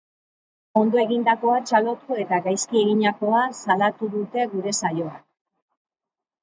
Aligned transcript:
Ondo 0.79 1.01
egindakoa 1.01 1.57
txalotu 1.67 2.17
eta 2.23 2.39
gaizki 2.47 2.81
eginikoa 2.83 3.45
salatuko 3.63 4.13
dute 4.17 4.51
gure 4.57 4.79
saioan. 4.83 5.27